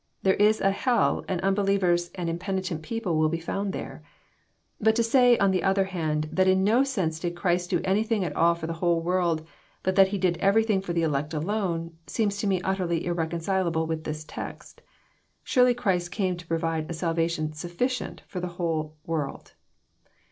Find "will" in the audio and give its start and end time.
3.19-3.29